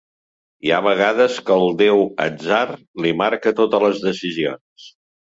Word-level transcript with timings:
Hi 0.67 0.71
ha 0.71 0.77
vegades 0.85 1.35
que 1.49 1.57
el 1.63 1.69
deu 1.81 2.01
Atzar 2.25 2.63
li 3.05 3.13
marca 3.21 3.55
totes 3.61 3.85
les 3.85 4.01
decisions. 4.07 4.89